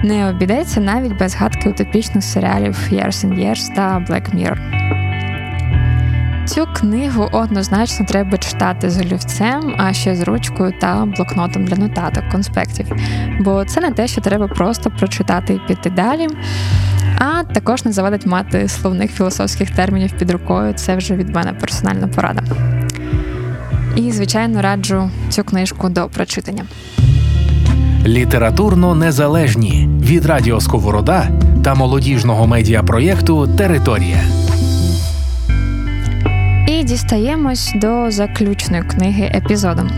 [0.05, 5.04] Не обійдеться навіть без згадки утопічних серіалів Years and Years та Black Mirror.
[6.47, 12.25] Цю книгу однозначно треба читати з олівцем, а ще з ручкою та блокнотом для нотаток,
[12.33, 12.87] конспектів.
[13.41, 16.29] Бо це не те, що треба просто прочитати і піти далі.
[17.19, 20.73] А також не завадить мати словних філософських термінів під рукою.
[20.73, 22.43] Це вже від мене персональна порада.
[23.97, 26.65] І, звичайно, раджу цю книжку до прочитання.
[28.07, 31.29] Літературно незалежні від Радіо Сковорода
[31.65, 34.44] та молодіжного медіапроєкту Територія.
[36.83, 39.89] Дістаємось до заключної книги епізоду.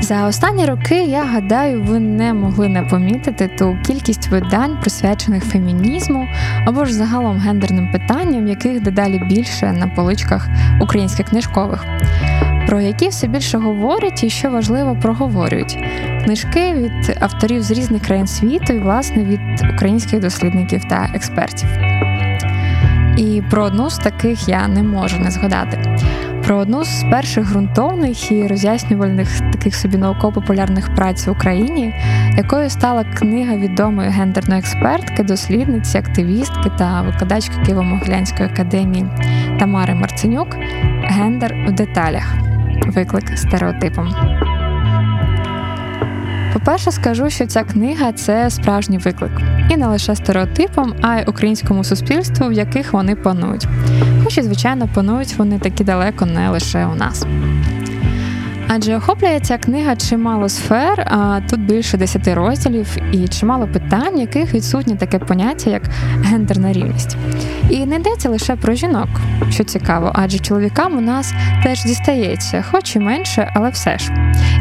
[0.00, 6.26] За останні роки, я гадаю, ви не могли не помітити ту кількість видань, присвячених фемінізму
[6.66, 10.48] або ж загалом гендерним питанням, яких дедалі більше на поличках
[10.80, 11.84] українських книжкових,
[12.66, 15.78] про які все більше говорять і що важливо проговорюють.
[16.24, 19.40] Книжки від авторів з різних країн світу і, власне, від
[19.74, 21.68] українських дослідників та експертів.
[23.20, 25.96] І про одну з таких я не можу не згадати.
[26.46, 31.94] про одну з перших ґрунтовних і роз'яснювальних таких собі науково-популярних праць в Україні,
[32.36, 39.06] якою стала книга відомої гендерної експертки, дослідниці, активістки та викладачки Києво-Могилянської академії
[39.58, 40.56] Тамари Марценюк
[41.02, 42.34] Гендер в деталях.
[42.86, 44.14] Виклик стереотипом.
[46.52, 49.32] По-перше, скажу, що ця книга це справжній виклик,
[49.70, 53.66] і не лише стереотипам, а й українському суспільству, в яких вони панують.
[54.24, 57.26] Хоч і, звичайно, панують вони такі далеко не лише у нас.
[58.72, 64.54] Адже охоплює ця книга чимало сфер, а тут більше десяти розділів і чимало питань, яких
[64.54, 65.82] відсутнє таке поняття, як
[66.24, 67.16] гендерна рівність.
[67.70, 69.08] І не йдеться лише про жінок,
[69.50, 74.12] що цікаво, адже чоловікам у нас теж дістається, хоч і менше, але все ж.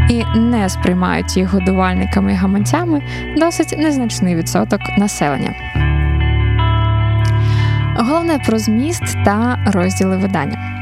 [0.10, 3.02] І не сприймають їх годувальниками і гаманцями
[3.38, 5.54] досить незначний відсоток населення.
[7.96, 10.80] Головне про зміст та розділи видання.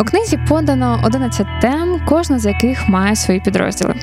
[0.00, 3.94] У книзі подано 11 тем, кожна з яких має свої підрозділи.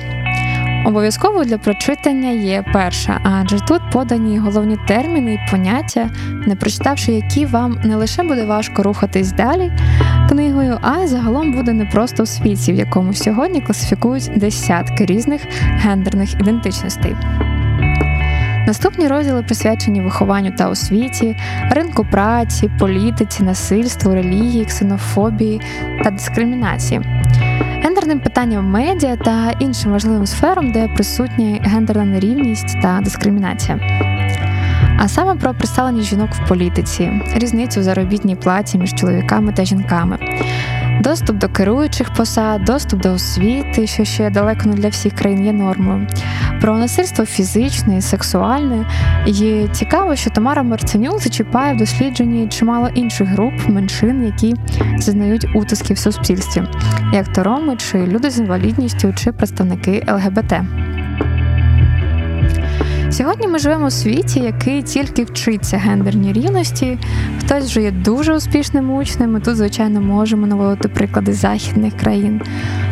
[0.86, 6.10] Обов'язково для прочитання є перша, адже тут подані головні терміни і поняття,
[6.46, 9.72] не прочитавши які вам не лише буде важко рухатись далі
[10.28, 15.42] книгою, а й загалом буде не просто у світі, в якому сьогодні класифікують десятки різних
[15.62, 17.16] гендерних ідентичностей.
[18.66, 21.36] Наступні розділи присвячені вихованню та освіті,
[21.70, 25.60] ринку праці, політиці, насильству, релігії, ксенофобії
[26.04, 27.00] та дискримінації,
[28.06, 33.78] гендерним питанням медіа та іншим важливим сферам, де присутня гендерна нерівність та дискримінація.
[34.98, 40.18] А саме про представлення жінок в політиці, різницю в заробітній платі між чоловіками та жінками,
[41.00, 45.52] доступ до керуючих посад, доступ до освіти, що ще далеко не для всіх країн є
[45.52, 46.06] нормою,
[46.60, 48.86] про насильство фізичне і сексуальне.
[49.26, 54.54] І цікаво, що Тамара Марценюк зачіпає в дослідженні чимало інших груп, меншин, які
[54.98, 56.62] зазнають утиски в суспільстві,
[57.12, 60.54] як то роми, чи люди з інвалідністю, чи представники ЛГБТ.
[63.16, 66.98] Сьогодні ми живемо у світі, який тільки вчиться гендерній рівності.
[67.40, 69.32] Хтось вже є дуже успішним учнем.
[69.32, 72.42] Ми тут, звичайно, можемо наводити приклади західних країн,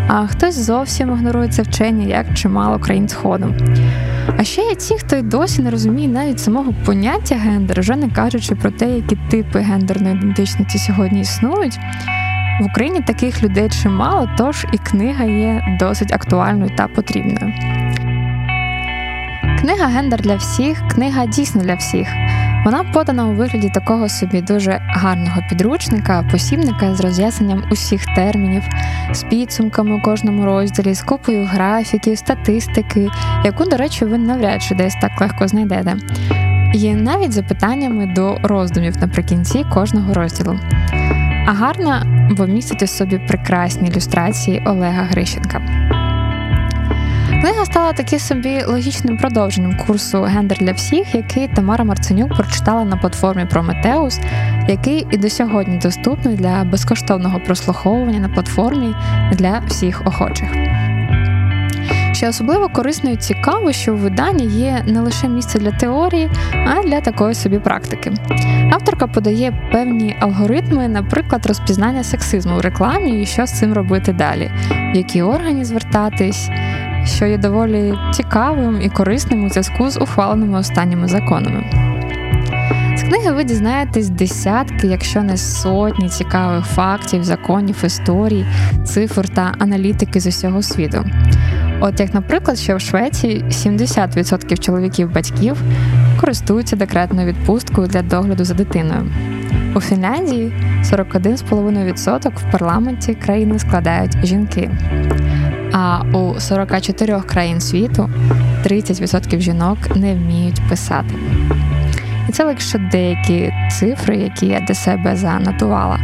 [0.08, 3.54] а хтось зовсім ігнорує це вчення, як чимало країн Сходу.
[4.36, 8.10] А ще є ті, хто й досі не розуміє навіть самого поняття гендер, вже не
[8.10, 11.78] кажучи про те, які типи гендерної ідентичності сьогодні існують.
[12.60, 17.52] В Україні таких людей чимало, тож і книга є досить актуальною та потрібною.
[19.64, 22.08] Книга Гендер для всіх, книга дійсно для всіх.
[22.64, 28.62] Вона подана у вигляді такого собі дуже гарного підручника, посібника з роз'ясненням усіх термінів,
[29.12, 33.10] з підсумками у кожному розділі, з купою графіків, статистики,
[33.44, 35.96] яку, до речі, ви навряд чи десь так легко знайдете.
[36.74, 40.58] Є навіть запитаннями до роздумів наприкінці кожного розділу.
[41.46, 42.06] А гарна,
[42.36, 45.83] бо містить у собі прекрасні ілюстрації Олега Грищенка.
[47.44, 52.96] Книга стала таки собі логічним продовженням курсу Гендер для всіх, який Тамара Марценюк прочитала на
[52.96, 54.20] платформі Прометеус,
[54.68, 58.94] який і до сьогодні доступний для безкоштовного прослуховування на платформі
[59.32, 60.48] для всіх охочих.
[62.12, 66.80] Що особливо корисно і цікаво, що у виданні є не лише місце для теорії, а
[66.80, 68.12] й для такої собі практики.
[68.72, 74.50] Авторка подає певні алгоритми, наприклад, розпізнання сексизму в рекламі і що з цим робити далі,
[74.94, 76.50] в які органі звертатись,
[77.04, 81.64] що є доволі цікавим і корисним у зв'язку з ухваленими останніми законами.
[82.96, 88.46] З книги ви дізнаєтесь десятки, якщо не сотні цікавих фактів, законів, історій,
[88.84, 91.04] цифр та аналітики з усього світу.
[91.80, 95.56] От як, наприклад, що в Швеції 70% чоловіків-батьків
[96.20, 99.12] користуються декретною відпусткою для догляду за дитиною.
[99.74, 100.52] У Фінляндії
[100.82, 104.70] 41,5% в парламенті країни складають жінки.
[105.76, 108.10] А у 44 країн світу
[108.66, 111.14] 30% жінок не вміють писати.
[112.28, 115.98] І це лише деякі цифри, які я для себе занотувала.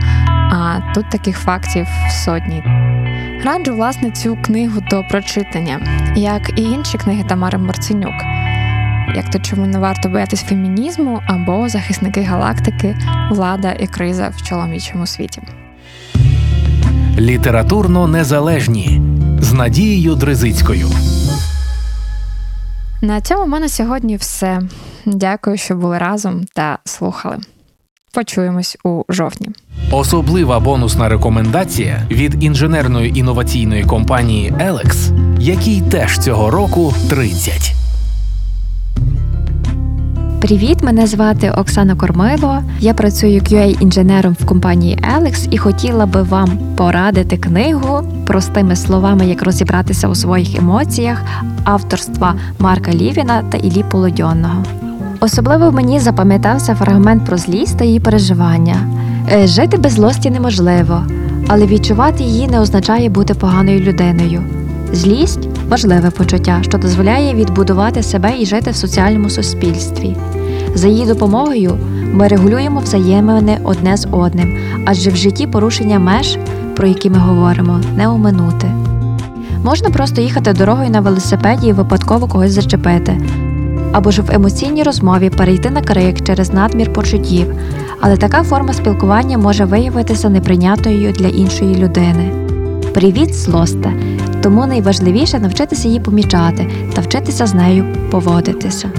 [0.52, 1.86] А тут таких фактів
[2.24, 2.64] сотні.
[3.44, 5.80] Раджу власне цю книгу до прочитання,
[6.16, 8.14] як і інші книги Тамари Марценюк.
[9.14, 12.96] Як то чому не варто боятись фемінізму або захисники галактики,
[13.30, 15.42] влада і криза в чоловічому світі.
[17.18, 19.00] Літературно незалежні
[19.40, 20.88] з Надією Дризицькою.
[23.02, 24.60] На цьому в мене сьогодні все.
[25.06, 27.36] Дякую, що були разом та слухали.
[28.12, 29.48] Почуємось у жовтні.
[29.90, 37.79] Особлива бонусна рекомендація від інженерної інноваційної компанії Елекс, якій теж цього року 30.
[40.40, 42.58] Привіт, мене звати Оксана Кормило.
[42.78, 49.42] Я працюю QA-інженером в компанії Alex і хотіла би вам порадити книгу простими словами, як
[49.42, 51.22] розібратися у своїх емоціях
[51.64, 54.64] авторства Марка Лівіна та Іллі Полодьонного.
[55.20, 58.76] Особливо мені запам'ятався фрагмент про злість та її переживання.
[59.32, 61.02] Е, Жити без злості неможливо,
[61.48, 64.42] але відчувати її не означає бути поганою людиною.
[64.92, 70.16] Злість важливе почуття, що дозволяє відбудувати себе і жити в соціальному суспільстві.
[70.74, 71.78] За її допомогою
[72.12, 76.38] ми регулюємо взаємини одне з одним, адже в житті порушення меж,
[76.76, 78.66] про які ми говоримо, не оминути.
[79.64, 83.20] Можна просто їхати дорогою на велосипеді і випадково когось зачепити,
[83.92, 87.54] або ж в емоційній розмові перейти на крик через надмір почуттів,
[88.00, 92.30] але така форма спілкування може виявитися неприйнятною для іншої людини.
[92.94, 93.92] Привіт, злосте!
[94.42, 98.90] Тому найважливіше навчитися її помічати та вчитися з нею поводитися.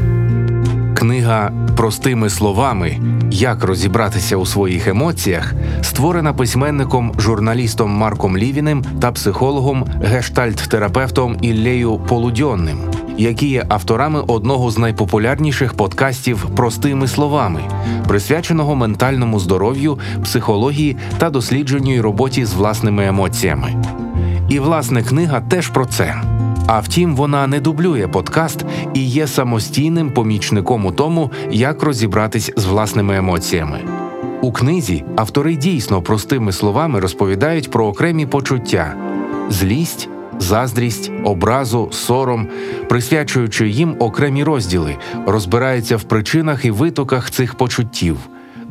[0.93, 2.97] Книга простими словами
[3.31, 12.77] Як розібратися у своїх емоціях створена письменником, журналістом Марком Лівіним та психологом, гештальт-терапевтом Іллею Полудьонним,
[13.17, 17.61] які є авторами одного з найпопулярніших подкастів Простими словами,
[18.07, 23.75] присвяченого ментальному здоров'ю, психології та дослідженню й роботі з власними емоціями.
[24.51, 26.21] І власне книга теж про це.
[26.67, 32.65] А втім, вона не дублює подкаст і є самостійним помічником у тому, як розібратись з
[32.65, 33.79] власними емоціями.
[34.41, 38.95] У книзі автори дійсно простими словами розповідають про окремі почуття:
[39.49, 42.47] злість, заздрість, образу, сором,
[42.89, 44.97] присвячуючи їм окремі розділи,
[45.27, 48.17] розбираються в причинах і витоках цих почуттів,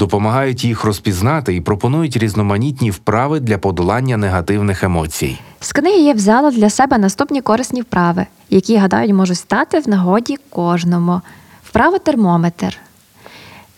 [0.01, 5.39] допомагають їх розпізнати і пропонують різноманітні вправи для подолання негативних емоцій.
[5.61, 10.37] З книги я взяла для себе наступні корисні вправи, які, гадаю, можуть стати в нагоді
[10.51, 11.21] кожному.
[11.65, 12.79] Вправа термометр.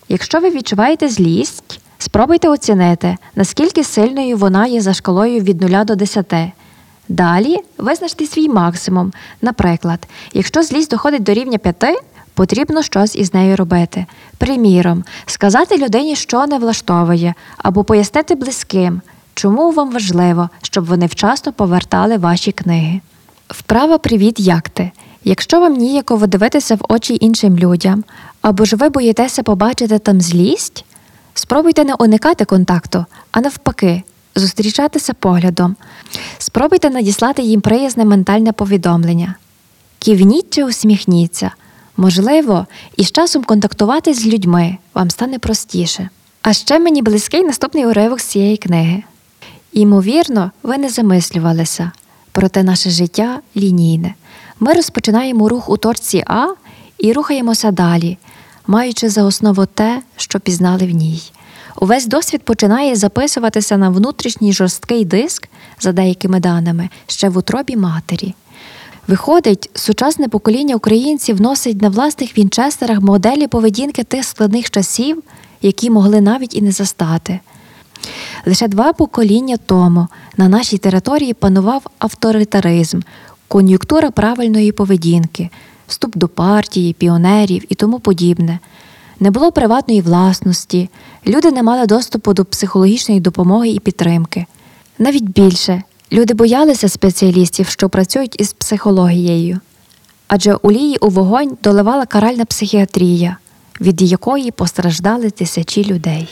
[0.09, 5.95] Якщо ви відчуваєте злість, спробуйте оцінити, наскільки сильною вона є за шкалою від 0 до
[5.95, 6.35] 10.
[7.09, 9.13] Далі визначте свій максимум.
[9.43, 11.85] Наприклад, якщо злість доходить до рівня 5,
[12.35, 14.07] потрібно щось із нею робити.
[14.39, 19.01] Приміром, сказати людині, що не влаштовує, або пояснити близьким,
[19.35, 23.01] чому вам важливо, щоб вони вчасно повертали ваші книги.
[23.49, 24.91] Вправа Привіт, як ти?
[25.25, 28.05] Якщо вам ніяково дивитися в очі іншим людям,
[28.43, 30.85] або ж ви боїтеся побачити там злість,
[31.35, 34.03] спробуйте не уникати контакту, а навпаки,
[34.35, 35.77] зустрічатися поглядом.
[36.39, 39.35] Спробуйте надіслати їм приязне ментальне повідомлення.
[39.99, 41.51] Ківніть чи усміхніться.
[41.97, 42.67] Можливо,
[42.97, 46.09] і з часом контактувати з людьми вам стане простіше.
[46.43, 49.03] А ще мені близький наступний уривок з цієї книги.
[49.73, 51.93] Імовірно, ви не замислювалися,
[52.33, 54.15] проте наше життя лінійне.
[54.61, 56.47] Ми розпочинаємо рух у точці А
[56.99, 58.19] і рухаємося далі,
[58.67, 61.23] маючи за основу те, що пізнали в ній.
[61.81, 65.49] Увесь досвід починає записуватися на внутрішній жорсткий диск,
[65.81, 68.35] за деякими даними, ще в утробі матері.
[69.09, 75.23] Виходить, сучасне покоління українців носить на власних вінчестерах моделі поведінки тих складних часів,
[75.63, 77.41] які могли навіть і не застати.
[78.47, 83.01] Лише два покоління тому на нашій території панував авторитаризм,
[83.49, 85.51] кон'юнктура правильної поведінки,
[85.87, 88.59] вступ до партії, піонерів і тому подібне.
[89.21, 90.91] Не було приватної власності,
[91.27, 94.47] люди не мали доступу до психологічної допомоги і підтримки.
[94.99, 95.83] Навіть більше
[96.13, 99.61] люди боялися спеціалістів, що працюють із психологією.
[100.29, 103.37] Адже олії у вогонь доливала каральна психіатрія,
[103.81, 106.29] від якої постраждали тисячі людей.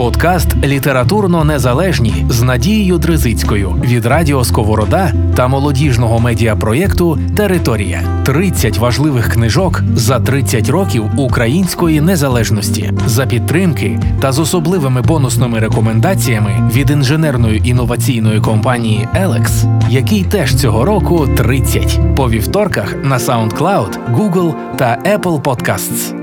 [0.00, 9.28] Подкаст Літературно незалежні з Надією Дризицькою від Радіо Сковорода та молодіжного медіапроєкту Територія 30 важливих
[9.28, 12.92] книжок за 30 років української незалежності.
[13.06, 20.84] За підтримки та з особливими бонусними рекомендаціями від інженерної інноваційної компанії Elex, який теж цього
[20.84, 26.19] року 30 по вівторках на SoundCloud, Google та Apple Podcasts.